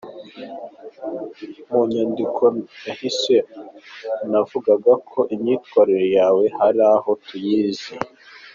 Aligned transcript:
Mu 1.69 1.81
nyandiko 1.91 2.43
yahise 2.87 3.35
navugaga 4.29 4.91
ko 5.09 5.19
imyitwarire 5.33 6.05
yawe 6.17 6.43
hari 6.59 6.81
aho 6.93 7.09
tuyizi. 7.25 7.93